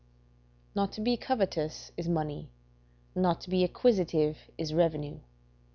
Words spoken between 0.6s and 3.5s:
["Not to be covetous, is money; not